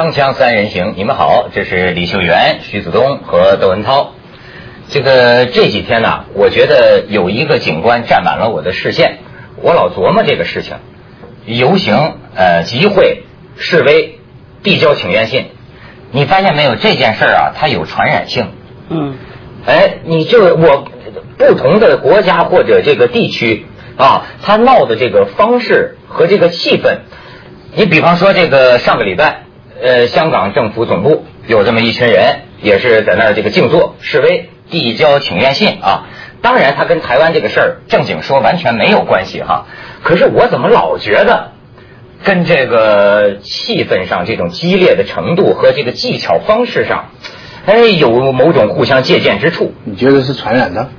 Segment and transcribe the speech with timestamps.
[0.00, 4.14] 锵锵三人行，你们好，这是李秀元、徐子东和窦文涛。
[4.88, 9.18] 这个这几天呢，我觉得有一个景观占满了我的视线，
[9.56, 10.76] 我老琢磨这个事情：
[11.44, 13.24] 游行、呃集会、
[13.58, 14.20] 示威、
[14.62, 15.48] 递交请愿信。
[16.12, 16.76] 你发现没有？
[16.76, 18.52] 这件事儿啊，它有传染性。
[18.88, 19.18] 嗯，
[19.66, 20.88] 哎，你就我
[21.36, 23.66] 不同的国家或者这个地区
[23.98, 27.00] 啊，他闹的这个方式和这个气氛，
[27.74, 29.42] 你比方说这个上个礼拜，
[29.82, 36.06] 呃，香港政府总部有这么一群人，也是在那儿这个静坐示威，递交请愿信啊。
[36.42, 39.66] 当然，他跟台湾这个事儿正经说完全没有关系哈。
[40.02, 41.52] 可是我怎么老觉得？
[42.22, 47.06] 跟这个气氛上这种激烈的程度和这个技巧方式上，
[47.64, 49.72] 哎，有某种互相借鉴之处。
[49.84, 50.90] 你觉得是传染的？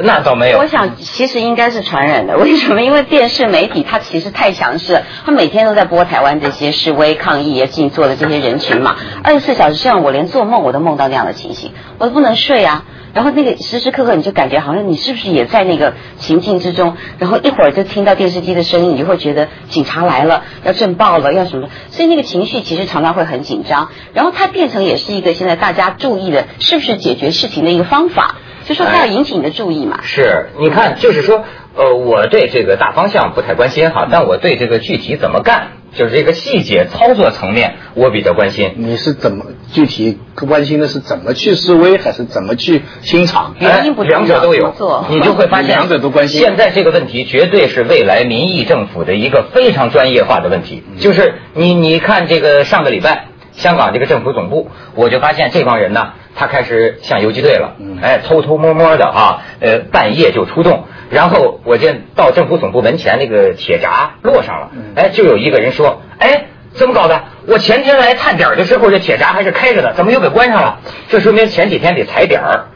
[0.00, 0.58] 那倒没有。
[0.58, 2.36] 我想其实应该是传染的。
[2.38, 2.82] 为什么？
[2.82, 8.96] 因为电视媒体它其实太强势，它每天都在播台湾这些示威抗议、静坐的这些人群嘛。
[9.22, 12.84] 二十四小时这样，我连做梦我都梦到那样的情形，我都不能睡啊。
[13.14, 16.94] 然后那个时时刻刻你就感觉好像你是不是也在那个情境之中？
[17.18, 21.68] 然后一会儿就听到电视机的声音，你就会觉得警察来了，要震爆了，要什么？
[21.90, 23.88] 所以那个情绪其实常常会很紧张。
[24.12, 28.36] 然后它变成也是一个现在大家注意的，是不是解决事情的一个方法？
[28.68, 30.00] 就说它要引起你的注意嘛。
[30.02, 31.42] 是，你看，就是说，
[31.74, 35.68] 呃，我对这个大方向不太关心哈，但我对这个具体怎么干。
[35.94, 38.74] 就是这个细节操作层面，我比较关心。
[38.76, 43.54] 你是怎么具体关心的是怎么去示威，还是怎么去清场？
[43.58, 44.74] 原因不两者都有，
[45.08, 46.42] 你就会发现两者都关心。
[46.42, 50.82] 现在这个问题绝对是未来民意政府的一个非常专业化的问题。
[50.98, 53.28] 就是你你看这个上个礼拜
[53.58, 60.84] 香港这个政府总部，我就发现这帮人呢，他开始像游击队了，哎，偷偷摸摸的啊，呃，半夜就出动。
[61.10, 67.24] 然后我见到政府总部门前那个铁闸落上了，哎，就有一个人说：“哎，怎么搞的？
[67.46, 70.78] 我前天来探点的时候，这铁闸还是开着的，怎么又给关上了？
[71.08, 72.66] 这说明前几天得踩点儿。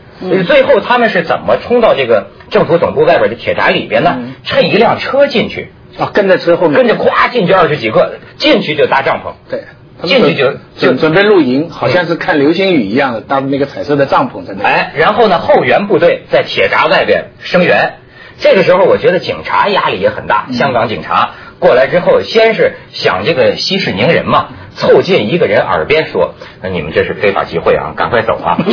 [0.46, 4.16] 最后他们是怎么冲到这个政府总部外边的铁闸里边呢？
[4.44, 9.64] 趁一辆车进去啊，跟在车后面，跟着咵进去二十几个，进去就搭帐篷，对，
[10.04, 14.64] 进去就就准备露营，好像是看流星雨一样的搭那个彩色的帐篷在那。
[14.64, 17.94] 哎，然后呢，后援部队在铁闸外边声援。
[18.38, 20.46] 这个时候，我觉得警察压力也很大。
[20.52, 21.30] 香港警察
[21.60, 28.58] 过来之后，先是想这个息事宁人嘛，凑近一个人耳边说：“那你们这是非法集会啊，赶快走啊！”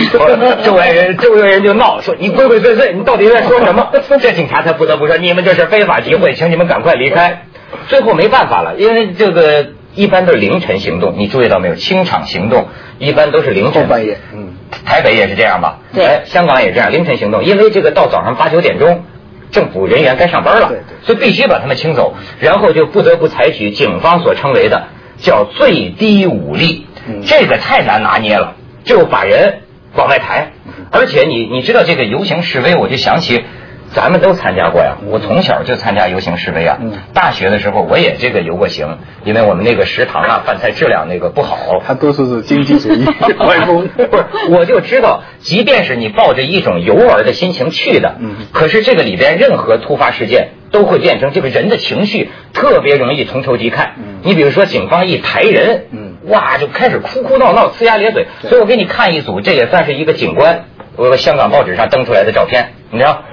[0.63, 7.43] 周围人周围人就闹说：“你鬼鬼祟祟，你到底在说什么？”这警察才不得不说：“你们这是非法集会，请你们赶快离开。”
[7.89, 11.75] 最后没办法了，因为这个一般都是凌晨行动，你注意到没有？
[11.75, 12.67] 清场行动
[12.97, 14.19] 一般都是凌晨半夜。
[14.33, 14.53] 嗯，
[14.85, 15.79] 台北也是这样吧？
[15.93, 19.03] 对，香港也这样，凌晨行动，因为这个到早上八九点钟。
[19.51, 26.85] 政府人员该上班了，所以必须把他们清走，然后就不得不采取警方所称为的叫最低武力，
[27.25, 29.61] 这个太难拿捏了，就把人
[29.95, 30.51] 往外抬，
[30.91, 33.43] 而且你你知道这个游行示威，我就想起。
[33.91, 36.77] 咱们都参加过呀，我从小就参加游行示威啊。
[37.13, 41.57] 大学的时候我也这个游过行，因为我们那个食堂啊饭菜质量那个不好。
[41.85, 43.05] 他多数是经济主义
[43.39, 48.15] 歪风，不是，我就知道，即便是你抱着一种游玩的心情去的，
[48.51, 53.87] 可是这个里边任何突发事件都会变成这个人的情绪特别容易同仇敌忾。
[54.21, 55.85] 你比如说警方一抬人，
[56.27, 58.27] 哇就开始哭哭闹闹、呲牙咧嘴。
[58.41, 63.23] 所以我给你看一组，这也算是一个警官，我香港报纸上登出来的照片，你知道。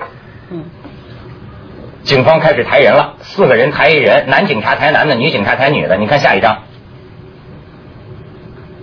[2.06, 5.96] 警方开始抬人了，四个人抬一人，男警察抬男的，女警察抬女的。
[5.96, 6.62] 你看下一张，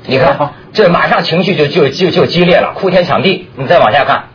[0.06, 3.48] 你看这马上情绪就就就就激烈了，哭天抢地。
[3.56, 4.26] 你再往下看，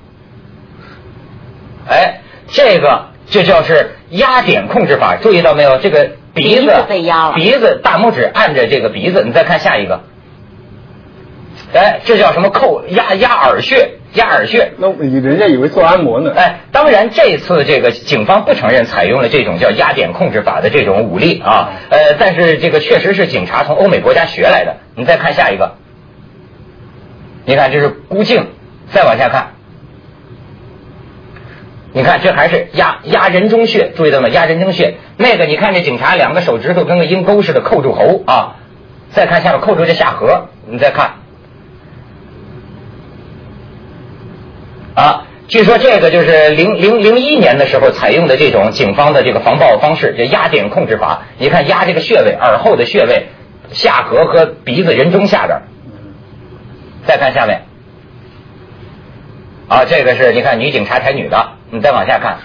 [1.86, 5.76] 哎，这个这叫是压点控制法，注意到没有？
[5.76, 9.22] 这个鼻子被压了，鼻子大拇指按着这个鼻子。
[9.22, 10.00] 你再看下一个，
[11.74, 12.48] 哎，这叫什么？
[12.48, 13.97] 扣压压耳穴。
[14.14, 16.32] 压耳穴，那人家以为做按摩呢。
[16.34, 24.76] 哎，当然这次这个警方不承认采用了这种叫压点控制法的这种武力啊，呃，但是这个确实是警察从欧美国家学来的。
[24.94, 25.76] 你再看下一个，
[27.44, 28.46] 你看这是箍颈，
[28.90, 29.48] 再往下看，
[31.92, 34.28] 你看这还是压压人中穴，注意到吗？
[34.30, 38.56] 压人中穴，那个你看这警察两个手指头跟个鹰钩似的扣住喉啊，
[39.12, 41.10] 再看下面扣住这下颌，你再看。
[44.94, 51.22] 啊，据说这个就是零零零一年的时候采用的这种警方的这个防爆方式，叫压点控制法。
[51.38, 53.28] 你看压这个穴位，耳后的穴位，
[53.70, 55.62] 下颌和鼻子人中下边。
[57.06, 57.62] 再看下面，
[59.68, 62.40] 啊，这个是你看女警察抬女的，你再往下看，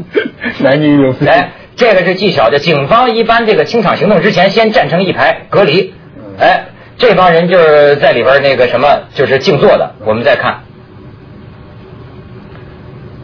[0.60, 5.92] 男女有哎，这个是技巧，就警方一般这个清场行动之前先站成一排隔离，
[6.38, 6.68] 哎。
[6.96, 9.94] 这帮人就是在里边那个什么，就是静坐的。
[10.04, 10.64] 我们再看，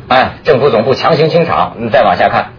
[0.08, 2.52] 哎，政府总部强行清场，你再往下看，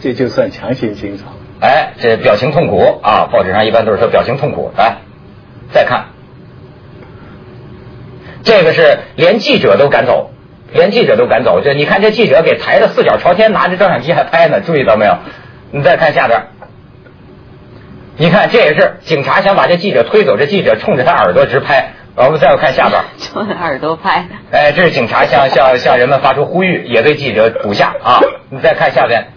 [0.00, 1.28] 这就算强行清场。
[1.60, 3.28] 哎，这表情痛苦啊！
[3.30, 4.72] 报纸上一般都是说表情痛苦。
[4.76, 4.98] 来，
[5.72, 6.06] 再看，
[8.42, 10.30] 这个是连记者都赶走，
[10.72, 11.60] 连记者都赶走。
[11.62, 15.18] 这你看这记者给抬的四脚朝天，拿着照相机还拍呢，注意到没有？
[15.72, 16.46] 你再看下边。
[18.16, 21.92] 你看，这也是警察想把这记者推走，这记者冲着他耳朵直拍。
[22.26, 24.26] 我们再看下边， 冲着耳朵拍。
[24.50, 28.20] 哎，这是警察向向向人们发出呼吁，也对记者堵下啊！
[28.50, 29.28] 你再看下边，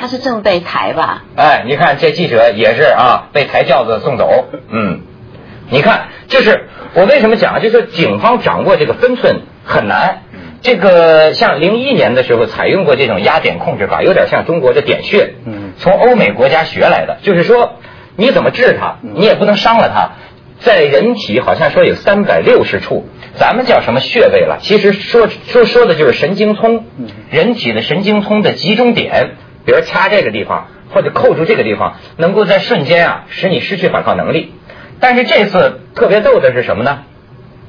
[0.00, 1.22] 他是正被抬吧？
[1.36, 4.46] 哎，你看这记者也是啊，被抬轿子送走。
[4.68, 5.02] 嗯，
[5.70, 10.22] 你看，就是我为什么讲，就是警方掌握这个分寸很难。
[10.60, 15.34] 这个像零一年的时候采用过这种压点控制法，有点像中国的点穴。
[15.46, 17.74] 嗯，从欧美国家学来的，就是说。
[18.20, 18.96] 你怎么治他？
[19.00, 20.10] 你也不能伤了它。
[20.60, 24.58] 在人体好像说有三百六十处，咱们叫什么穴位了？
[24.60, 26.84] 其实说说说的就是神经通，
[27.30, 29.36] 人体的神经通的集中点。
[29.64, 34.54] 比如掐这个地方，或者扣住这个地方，能够在瞬间啊使你失去反抗能力。
[34.98, 37.00] 但是这次特别逗的是什么呢？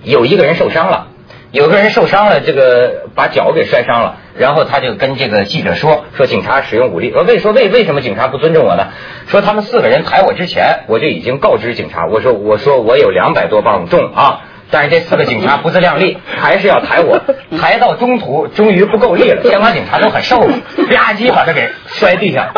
[0.03, 1.09] 有一个人受伤了。
[1.51, 8.89] 有个人受伤了，这个把脚给摔伤了，然后他就跟这个记者说：“说警察使用武力。”说为说为为什么警察不尊重我呢？
[9.27, 17.19] 说他们四个人抬我之前，我就已经告知警察，我说我说我有两百多磅重啊，但是这四个警察不自量力，还是要抬我，
[17.57, 20.53] 抬到中途终于不够力了，监管警察都很瘦了，
[20.87, 22.49] 吧唧把他给摔地上，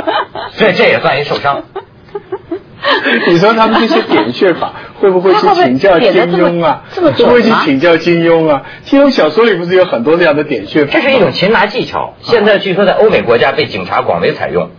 [0.58, 1.64] 这这也算一受伤。
[3.30, 6.84] 你说他们这些点穴法会不会去请教金庸啊？
[6.96, 8.62] 会不会去请教金庸啊？
[8.86, 10.92] 金庸小说里不是有很多这样的点穴法？
[10.94, 14.70] 这是一种擒拿技巧，现在据说在欧美国家被警察广为采用。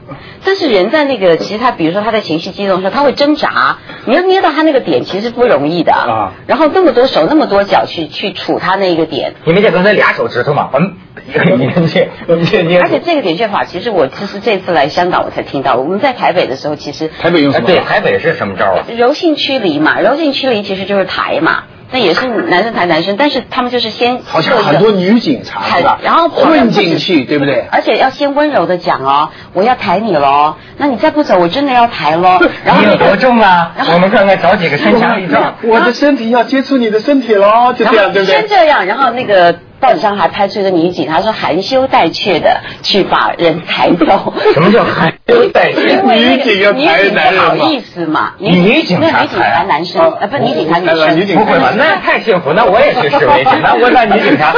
[0.45, 6.33] 但是人在那个，其实他比如说他在情绪激动的时候，他会挣扎，你要捏到他那个点，其实不容易的啊。
[6.47, 10.71] 然后那么多手那么多脚去去杵他那个点，你没见刚才俩手指头吗？
[10.75, 10.97] 嗯，
[11.59, 17.67] 你你你而且这个点穴法，其实我其实这次来香港我才听到，我们在台北的时候，其实台北用什么？
[17.67, 18.85] 对，台北是什么招啊？
[18.97, 21.65] 柔性驱离嘛，柔性驱离其实就是抬嘛。
[21.93, 25.99] 那也是男生抬男生，但是他们就是先好像很多女警察是吧？
[26.03, 27.67] 然后混进去，对不对？
[27.71, 32.41] 而且要先温柔的讲哦，我要抬你喽，那你再不走，我真的要抬喽。
[32.65, 33.73] 然后你有多重啊？
[33.93, 38.41] 我们看看找几个身强力壮，我的身体要接触你的身体喽，就这样，对不对？
[38.41, 39.55] 先这样，然后那个。
[39.83, 44.33] 报纸上还拍出一个女警，她说含羞带怯的去把人抬走。
[44.55, 46.01] 什么叫含羞带怯？
[46.05, 48.35] 女警要抬男人不好意思嘛？
[48.39, 51.37] 女警察抬男生，呃，不，女警察女生。
[51.37, 51.73] 不会吧？
[51.77, 54.55] 那太幸福，那我也去示威去， 那我当女警察。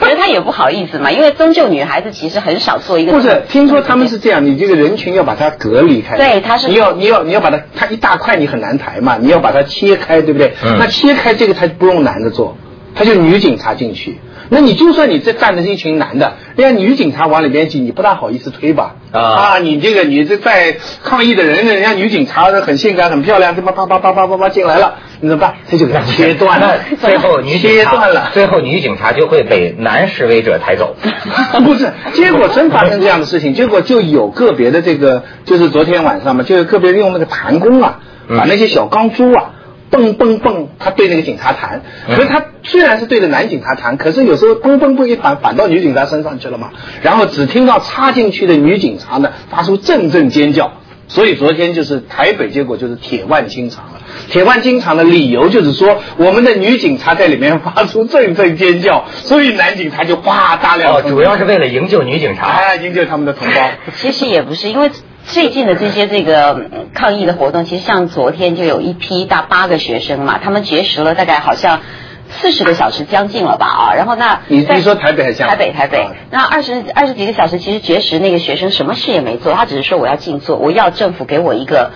[0.00, 3.12] 其实她也不好意思嘛，因为终究女孩子其实很少做一个。
[3.12, 6.16] 不是，听说他们是这样，你这个人群要把它隔离开。
[6.16, 6.68] 对，他是。
[6.68, 10.54] 你要你要你要把它，它一大块你很难抬嘛，你要把它切开，对不对？
[10.64, 10.78] 嗯。
[10.78, 12.56] 那切开这个，他不用男的做，
[12.94, 14.18] 他就女警察进去。
[14.50, 18.96] 那你就算你这站的是一群男的，人家女警察往里边挤，你不大好意思推吧？
[19.12, 25.54] 啊，你这个你这在抗议的人，人家女警察很性感很漂亮，这么啪啪啪啪啪啪进来了，你怎么办？
[25.68, 26.76] 这就给他切断了。
[27.00, 30.96] 最后女切断了，最后女警察就会被男示威者抬走。
[31.64, 39.52] 不是，结果真发生这样的事情，结果就有个别的这个，就是昨天晚上嘛，就有个别用那个弹弓啊，把那些小钢珠啊。
[39.90, 46.70] 蹦蹦蹦，他对那个警察弹，可是他虽然是对着男警察弹，可是有时候蹦蹦蹦一反反到女警察身上去了嘛，
[47.02, 50.72] 然后只听到插进去的女警察呢发出阵阵尖叫，
[51.06, 54.00] 所以昨天就是台北结果就是铁腕清场了。
[54.28, 60.94] 铁腕清场的理由就是说我们的女警察在里面发出阵阵尖叫，所以男警察就哇大量。
[60.94, 63.70] 哦，主要是为了营救女警察，哎，营救他们的同胞。
[63.96, 64.90] 其实也不是因为。
[65.26, 71.80] 最近的这些这个抗议的活动，其实像昨天就有一批大八个学生嘛，他们绝食了大概好像
[72.28, 81.92] 四十个小时将近了吧啊，然后那你你说台北还是台北台北，那二十二十几个小时，其实绝食那个学生什么事也没做，他只是说我要静坐，我要政府给我一个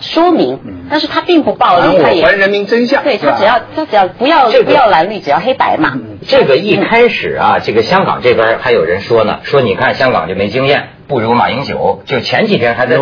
[0.00, 0.58] 说明，
[0.90, 5.96] 但是他并不暴力，他也还人民真相，对他只要他只要不要不要蓝绿，只要黑白嘛。
[6.26, 10.88] 这个一开始啊，这个香港这边还有人说呢，说你看香港就没经验。
[11.08, 12.96] 不如马英九，就前几天还在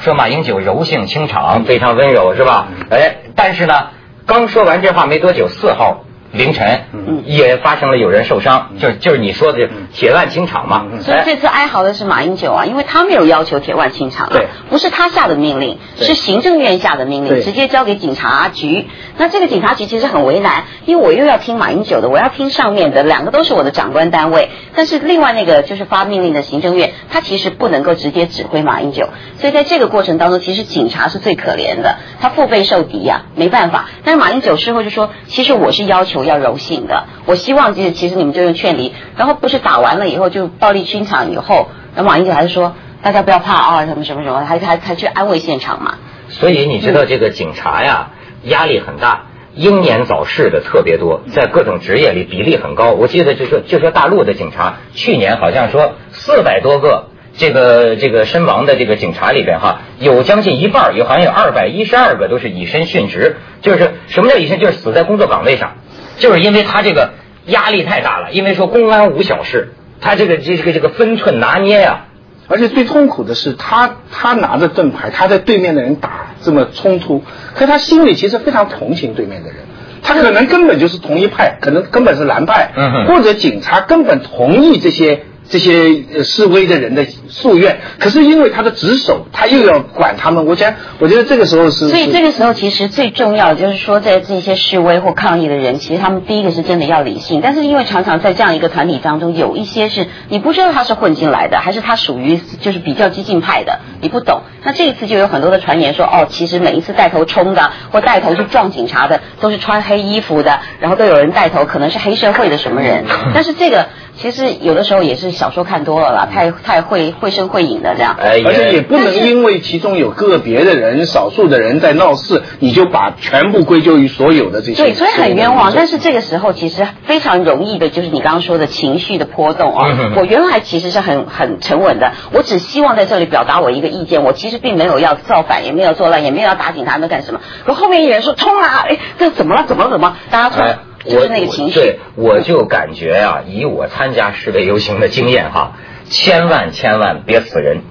[0.00, 2.68] 说马英九柔性清场，非常温柔，是吧？
[2.90, 3.88] 哎，但是呢，
[4.26, 6.84] 刚说完这话没多久，四号凌晨，
[7.26, 10.86] 也发生了有人受伤，就是就是你说的铁腕清场嘛。
[11.00, 14.36] 所以这次哀嚎的是马英九啊，因为他没有要求铁腕清场啊，
[14.68, 18.86] 不是他下的命令，是行政院下的命令，直接交给警察局。
[19.18, 24.50] 那这个警察局其实很为难，因为我又要听马英九的，我要听上面的，两个都是我的长官单位。
[24.76, 29.08] 但是另外那个就是发命令的行政院，他其实不能够直接指挥马英九，
[29.38, 33.88] 所以在这个过程当中，其实警察是最可怜的，他腹背受敌呀，没办法。
[34.04, 37.04] 但是马英九事后就说，其实我是要求要柔性的。
[37.26, 45.94] 我希望就是，其实你们就用劝离，然后不是打完了以后就暴力清场以后，那马英九还是说大家不要怕啊，什么什么什么，还还还去安慰现场嘛。
[46.28, 48.10] 所以你知道这个警察呀，
[48.44, 52.92] 压力很大，英年早逝的特别多，在各种职业里比例很高。
[52.92, 65.72] 我记得就说就说大陆的警察，去年好像说四百多个这个这个身亡的这个警察里边哈，有将近一半，有好像有二百一十二个都是以身殉职，就是什么叫以身，就是死在工作岗位上。
[66.20, 67.10] 就是因为他这个
[67.46, 72.04] 压力太大了，因为说公安无小事，他这个这这个这个分寸拿捏呀，
[72.46, 77.24] 而且最痛苦的是他他拿着盾牌，他在对面的人打这么冲突，
[77.56, 79.56] 可他心里其实非常同情对面的人，
[80.04, 82.70] 他可能根本就是同一派，可能根本是蓝派，
[83.08, 85.24] 或者警察根本同意这些。
[85.50, 90.46] 这些示威的人的夙愿，可是因为他的职守，他又要管他们。
[90.46, 91.88] 我想，我觉得这个时候是。
[91.88, 97.40] 所以这个时候其实最重要的就是说，在这些示威或抗议的人，其实他们第一个是真的要理性。
[97.42, 104.42] 但是因为常常在这样一个团体当中，有一些是你不知道他是混进来的，还是他属于就是比较激进派的，你不懂。
[104.62, 113.04] 那这一次就有很多的传言说，哦，其实每一次带头冲的或带头去撞警察的，都是穿黑衣服的，然后都有人带头，可能是黑社会的什么人。
[113.34, 113.88] 但是这个。
[114.16, 118.16] 其实有的时候也是小说看多了啦，太太会绘声绘影的这样。
[118.18, 124.82] 而且也不能因为其中有个别的人、少数的人在闹事，你就把全部归咎于所有的这些。
[124.82, 125.72] 对，所以很冤枉。
[125.74, 130.12] 但是这个时候其实非常容易的，就是你刚刚说的情绪的波动啊。
[130.16, 137.40] 我原来其实是很很沉稳的，我只希望在这里表达我一个意见，我其实并没有要造反，也没有作乱，也没有要打警察，没有干什么。
[137.64, 139.64] 可后面有人说冲啊，哎，这怎么了？
[139.66, 139.90] 怎么了？
[139.90, 140.16] 怎么？
[140.30, 140.89] 大家冲。
[141.04, 145.72] 就是那个情绪，对，我就感觉啊，以我参加示威游行的经验哈，
[146.04, 147.82] 千万千万别死人，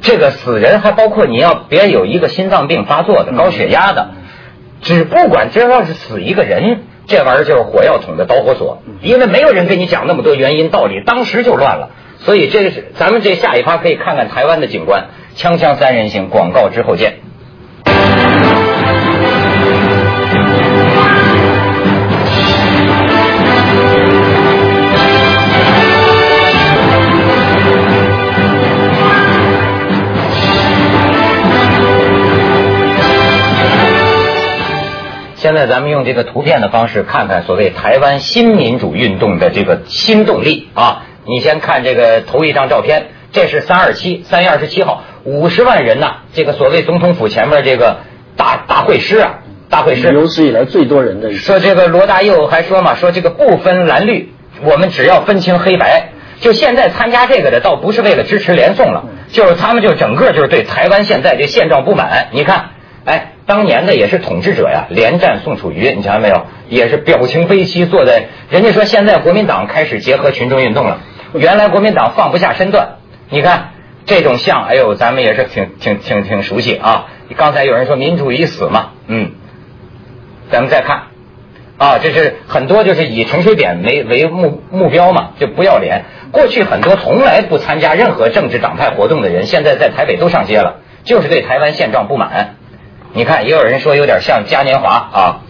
[0.00, 4.12] 这个死人还包括你要别有一个心脏病发作的、高血压的，
[4.80, 11.90] 只不管这要是死一个人，这玩意儿就是火药桶的导火索，因为没有人跟你讲那么多原因道理，当时就乱了。
[12.20, 17.18] 所以这是咱们这下一趴可以看看台湾的警官，锵锵三人行广告之后见。
[35.48, 41.06] 现在咱们用这个图片的方式看看所谓台湾新民主运动的这个新动力啊！
[41.24, 46.16] 你先看这个头一张照片，这是三二七三月二十七号，五十万人呐！
[46.34, 48.00] 这个所谓总统府前面这个
[48.36, 49.36] 大大会师啊，
[49.70, 51.32] 大会师有史以来最多人的。
[51.32, 56.10] 说这个罗大佑还说嘛，说这个不分蓝绿，我们只要分清黑白。
[56.40, 62.28] 就现在参加这个的，倒不是为了支持连宋了，就是他们就整个就是对台湾现在这现状不满。
[62.32, 62.72] 你看，
[63.06, 63.32] 哎。
[63.48, 66.44] 当年的也是统治者呀，连战宋楚瑜，你瞧见没有？
[66.68, 68.26] 也是表情悲戚，坐在。
[68.50, 70.98] 人家说现在国民党开始结合群众运动了，
[71.32, 72.98] 原来国民党放不下身段。
[73.30, 73.70] 你看
[74.04, 77.06] 这种像，哎呦，咱们也是挺挺挺挺熟悉啊。
[77.38, 79.32] 刚才有人说民主已死嘛，嗯，
[80.50, 81.04] 咱们再看
[81.78, 86.04] 啊，这是很多就是以陈水扁为为目目标嘛，就不要脸。
[86.32, 92.56] 过去很多从来不参加任何政治党派活动的人，现在在台北都上街了，就是对台湾现状不满。
[93.12, 95.40] 你看，也有人说有点像嘉年华啊。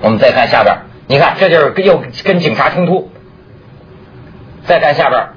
[0.00, 0.76] 我们再看下边，
[1.08, 3.10] 你看这就是又跟警察冲突。
[4.64, 5.30] 再看下边，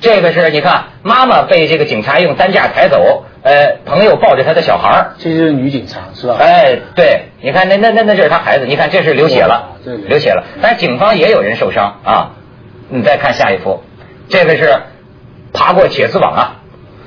[0.00, 6.36] 这个是你看妈妈被这个警察用担架抬走，呃，朋友抱着他的小孩这就是女警察是吧？
[6.38, 10.44] 哎，对，你看那那那那就是他孩子，你看这是流血了，流血了。
[10.62, 12.30] 但是警方也有人受伤啊。
[12.88, 13.82] 你再看下一幅，
[14.28, 14.74] 这个是
[15.52, 16.56] 爬过铁丝网啊。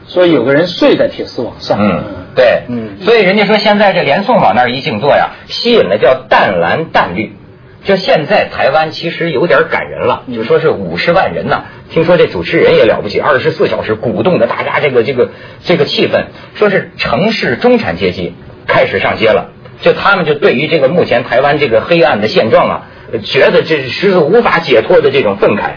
[0.05, 1.77] 所以有个人睡在铁丝网上。
[1.79, 2.03] 嗯。
[2.35, 7.35] 对，嗯，所以人家说现在这连宋往那儿一静坐呀，吸引的叫淡蓝淡绿。
[7.83, 11.65] 就现在台湾其实有点感人了，就说是五十万人呐。
[11.89, 15.31] 听说这主持人也了不起，二十四小时鼓动着大家这个这个
[15.63, 18.35] 这个气氛，说是城市中产阶级
[18.67, 19.51] 开始上街了。
[19.81, 22.87] 就他们就对于这个目前台湾这个黑暗的现状啊。
[23.19, 25.73] 觉得这是无法解脱的这种愤慨。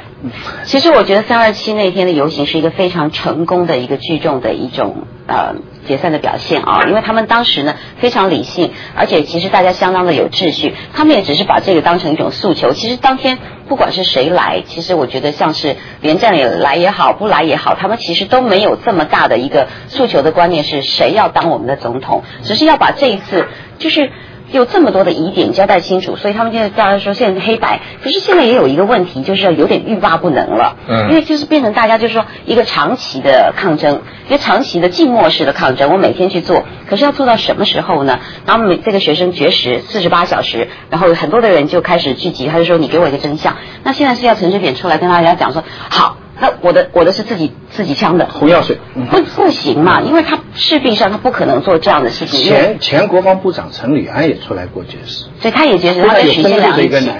[0.64, 5.54] 其实我觉得三二七那天的游行是一个非常成功的一个聚众的一种呃
[5.86, 12.72] 解散的表现啊，因为他们当时呢非常理性，而且其实大家相当的有秩序，他们也只是把这个当成一种诉求。
[12.72, 13.38] 其实当天
[13.68, 23.46] 不管是谁来，其实我觉得像是连战也来也好，不来也好，他们其实都没有这么大的一个诉求的观念是谁要当我们的总统，只是要把这一次
[23.78, 24.10] 就是。
[24.52, 30.76] 有这么多的疑点交代清楚，所以他们现在大家说现在黑白，可是现在也有一个问题，就是要有点欲罢不能了。
[30.88, 35.92] 嗯，因为就是变成大家就是说一个长期的抗争，一个长期的静默式的抗争。
[35.92, 38.20] 我每天去做，可是要做到什么时候呢？
[38.46, 43.56] 然后每这个学生绝食四十八小时，然后很多的人就开始聚集，他就说你给我一个真相。
[43.82, 46.16] 那现在是要陈水扁出来跟大家讲说好。
[46.38, 48.78] 那我的我的是自己自己枪的红药水，
[49.10, 52.44] 不不行嘛，因为他势必上他不可能做这样的事情。
[52.44, 57.10] 前前国防部长陈履安也出来过解释，所以他也解释，他跟许新良一起，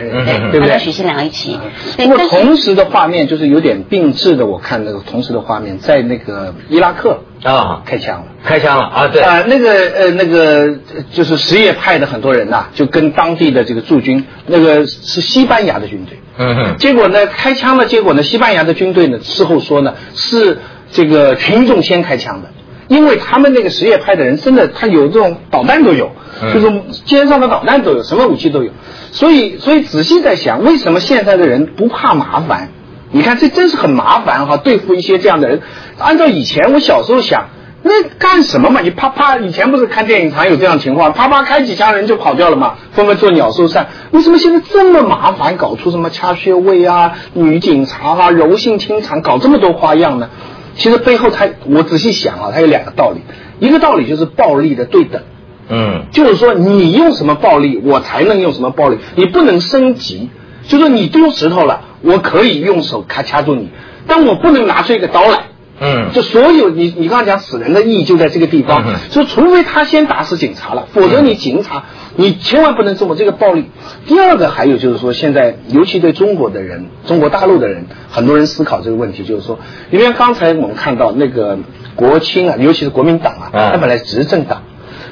[0.51, 0.79] 对不对？
[0.79, 1.59] 许新良一起。
[1.97, 7.21] 不过同时的画面就是有点并置的，我看那个同时的画面在那个伊拉克
[7.55, 10.77] 啊开枪了，开枪了啊，对啊，那个呃那个
[11.13, 16.19] 就是什叶派的很多人呐，就跟当地的这个驻军，那个是西班牙的军队。
[16.39, 17.27] 嗯哼，结果呢？
[17.27, 18.23] 开枪了结果呢？
[18.23, 19.19] 西班牙的军队呢？
[19.23, 20.59] 事后说呢，是
[20.93, 22.51] 这个群众先开枪的，
[22.89, 26.13] 因为他们那个什叶派的人真的，他有这种导弹都有，
[26.53, 26.71] 就是
[27.07, 28.71] 肩上的导弹都有，什么武器都有。
[29.13, 32.69] 所以，所以仔细在想，为什么现在的人不怕麻烦？
[33.17, 35.63] 你看，这真是很麻烦哈，对付一些这样的人。
[35.99, 37.47] 按照以前我小时候想。
[37.89, 38.81] 那干什么嘛？
[38.81, 43.87] 你啪啪，以前不是看电影常有这样情况，啪啪开几枪人就跑掉了嘛，纷纷做鸟兽散。
[44.11, 50.31] 为什么现在这么麻烦，搞出什么掐穴位啊、女警察啊、柔性清肠，搞这么多花样呢？
[50.75, 53.21] 其实背后它，我仔细想啊，它有两个道理。
[53.61, 55.23] 一个道理就是暴力的对等，
[55.69, 60.29] 嗯，就是说你用什么暴力，我才能用什么暴力，你不能升级。
[60.67, 63.71] 就说你丢石头了，我可以用手卡掐住你，
[64.07, 65.41] 但我不能拿出一个刀来。
[65.79, 71.85] 嗯，就所有你你刚才讲死人的意义就在这个地方，就除非他先打死警察了，否则你警察
[72.17, 73.67] 你千万不能这么这个暴力。
[74.07, 79.59] 第二个还有就是说，现在尤其对中国的人，中国大陆的人，很多人思考这个问题，就是说，
[79.91, 81.59] 因为刚才我们看到那个
[81.95, 84.63] 国青啊，尤其是国民党啊，他本来执政党，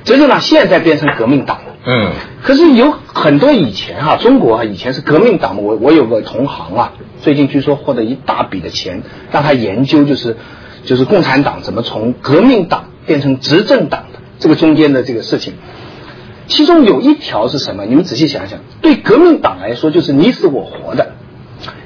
[0.04, 1.74] 执政党现在变成革命党了。
[1.86, 2.12] 嗯，
[2.42, 6.92] 可是有很多以前哈，中国啊以前是革命党嘛，我我有个同行啊。
[7.20, 10.36] 最近据说获得一大笔的钱，让他研究就是
[10.84, 15.54] 就是共产党怎么从革命党变成执政党的这个中间的这个事情。
[16.47, 17.84] 其中有一条是什么？
[17.86, 21.12] 你们仔细想想，对革命党来说就是你死我活的。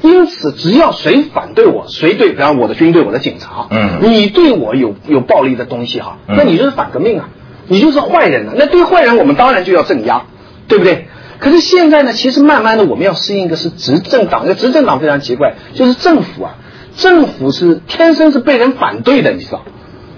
[0.03, 7.29] 因此，只要谁反对我，谁对，比方我的军队、我的警察，嗯，你对我有有暴力的东西哈，那你就是反革命啊，
[7.69, 8.55] 你就是坏人了。
[8.57, 10.23] 那对坏人，我们当然就要镇压，
[10.67, 11.07] 对不对？
[11.39, 16.55] 可是现在呢，其实慢慢的我们要适应的是执政党，这执政党非常奇怪，就是政府啊，
[16.97, 19.63] 政府是天生是被人反对的，你知道？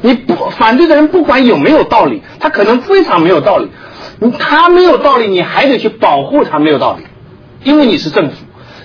[0.02, 3.68] 你不反对的人不管有没有道理，他可能非常没有道理，
[4.38, 7.04] 他没有道理，你还得去保护他没有道理，
[7.64, 8.36] 因为你是政府，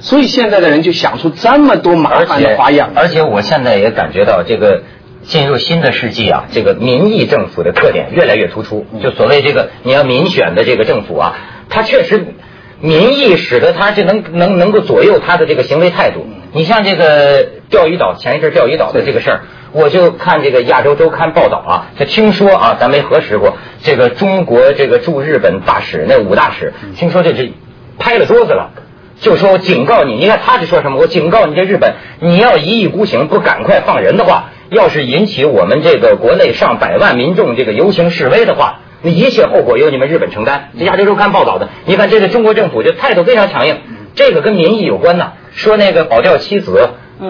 [0.02, 2.90] 所以现在的人就想出这么多麻烦的花样。
[2.96, 4.84] 而且我现在也感觉到这个
[5.26, 11.36] 进入新的世纪啊，这个民意政府的特点越来越突出，就所谓这个你要民选的这个政府啊。
[11.68, 12.36] 他确实，
[12.80, 16.26] 民意使得他就能能能够左右他的这个行为态度。
[16.54, 27.52] 你像这个钓鱼岛前一阵钓鱼岛的这个事儿，我就看这个亚洲周刊报道啊，就听说啊，咱没核实过，这个中国这个驻日本大使那五大使，听说这是
[27.98, 28.70] 拍了桌子了，
[29.20, 31.00] 就说我警告你，你看他是说什么？
[31.00, 38.80] 我警告你，这日本你要一意孤行，不赶快放人的话，要是引起我们这个国内上百万民众这个游行示威的话。
[39.02, 40.70] 那一切后果由你们日本承担。
[40.80, 43.78] 这亚洲周刊报道的，你看这个中国政府就态度非常强硬，
[44.16, 45.34] 这个跟民意有关呢。
[45.54, 46.90] 说那个保钓妻子，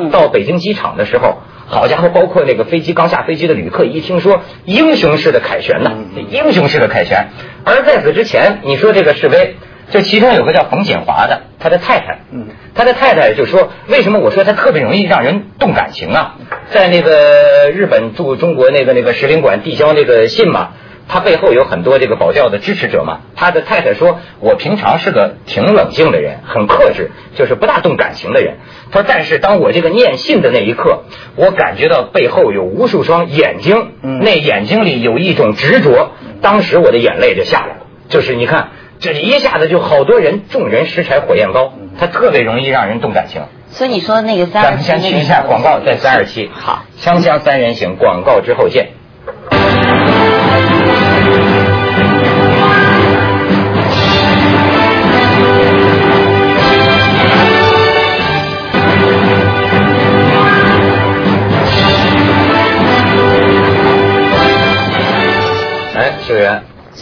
[0.10, 5.92] 到北京机场的时候，好家伙，包括那个飞机刚下飞机的旅客，一听说英雄式的凯旋呐，
[6.32, 7.28] 英雄式的凯旋。
[7.66, 9.56] 而在此之前，你说这个示威，
[9.92, 16.36] 这其中有个叫冯锦华的，他的太太，嗯他的太太就说，为什么我说他特别容易让人动感情啊？
[16.72, 20.70] 在那个日本驻中国那个那个使领馆递交那个信嘛。
[21.08, 23.20] 他背后有很多这个保教的支持者嘛。
[23.36, 28.56] 他的太太说：“我平常是个挺冷静的人，很克制，就是不大动感情的人。”
[28.92, 31.04] 他说：“但是当我这个念信的那一刻，
[31.36, 36.14] 我感觉到背后有无数双眼睛，那眼睛里有一种执着。
[36.42, 37.86] 当时我的眼泪就下来了。
[38.10, 43.42] 就是你看，这一下子就好多人，众人拾柴火焰高，他特别容易让人动感情。
[43.70, 46.50] 所以你说那个三，咱们先去一下广告，在三二七。
[46.54, 48.90] 好，锵锵三人行，广告之后见。”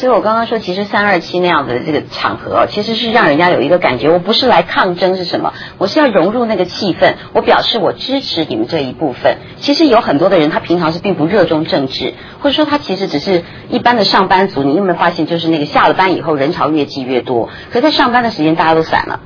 [0.04, 9.38] 所以我刚刚说，其实三二七那样的这个场合，其实是让人家有一个感觉，我不是来抗争是什么，我是要融入那个气氛，我表示我支持你们这一部分。
[9.62, 14.63] 其实有很多的人，他平常是并不热衷政治，或者说他其实只是一般的上班族。
[14.63, 19.22] 你有没有发现，就是那个下了班以后人潮越挤越多，可在上班的时间大家都散了。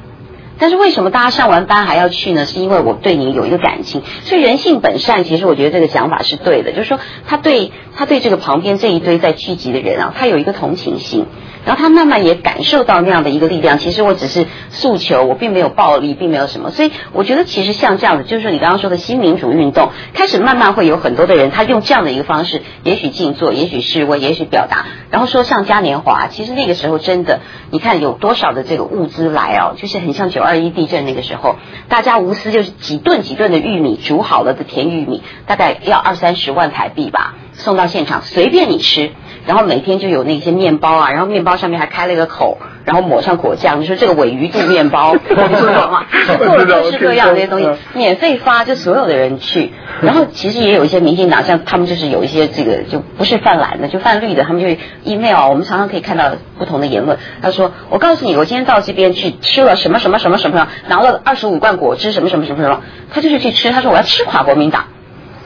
[0.60, 2.46] 但是为什么大家上完班还要去呢？
[2.46, 5.24] 是因为我对你有一个感情，所以人性本善。
[5.24, 11.26] 其实我觉得这个讲法是对的，就是说他对他对这个旁边这一堆在聚集的人啊，他有一个同情心。
[11.66, 13.78] 然后他慢慢也感受到那样的一个力量。
[13.78, 16.72] 其实我只是诉求，我并没有暴力，并没有什么。
[16.72, 24.86] 所以我觉得，其实像这样的，就是说你刚刚说的新民主运动，开始慢慢会有很多的人，他用这样的一个方式，也许静坐，也许示威，也许表达。
[25.12, 31.58] 然后说像嘉年华，其实那个时候真的，你看有多少的这个物资来哦，就是很像九二一地震那个时候，
[31.90, 39.12] 大家无私就是几顿几顿的玉米煮好了的甜玉米，大概要二三十万台币吧，送到现场，随便你吃。
[39.46, 45.20] 然后每天就有那些面包啊，然后面包上面还开了一个口，然后抹上果酱，就说这个尾鱼肚面包， 你
[45.56, 46.06] 知道吗？
[46.38, 49.74] 做了各式各样这些东西，免费发，就所有的人去。
[50.02, 57.18] 然后其实也有一些民进党，像他们就是有一些这个就不是泛蓝的，就泛绿的，他们就 email，我们常常可以看到不同的言论。
[57.42, 64.86] 他说：“我告诉你，我今天到这边去吃了什么什么什么什么，拿了二十五罐果汁，什么什么什么什么。”他就是去吃，他说我要吃垮国民党。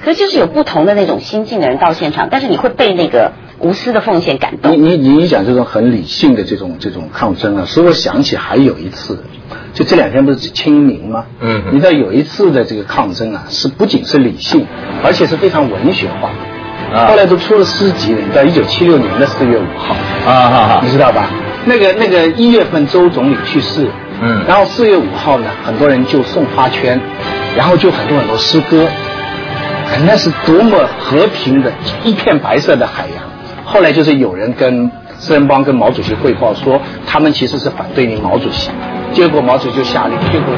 [0.04, 3.32] 可是就是有不同的那种心境的人到现场，但是你会被那个。
[3.64, 4.72] 无私的奉献感动。
[4.72, 9.24] 你你你讲这种很理性的这种这种抗争啊，使我想起还有一次，
[9.76, 11.26] 就这两天不是清明吗？
[11.42, 14.66] 嗯，你知道有一次的这个抗争啊，是不仅是理性，
[15.04, 16.32] 而且是非常文学化。
[16.92, 18.20] 啊，后来都出了诗集了。
[18.20, 19.96] 你知道一九七六年的四月五号
[20.28, 21.30] 啊，你知道吧？
[21.66, 23.86] 那个那个一月份周总理去世，
[24.24, 27.00] 嗯，然后四月五号呢，很多人就送花圈，
[27.56, 28.88] 然后就很多很多诗歌，
[30.06, 31.72] 那是多么和平的
[32.04, 33.24] 一片白色的海洋。
[33.66, 38.72] 后来就是有人跟四人帮跟毛主席汇报说，他们其实是反对你毛主席，
[39.14, 40.54] 结果毛主席就下令，结果。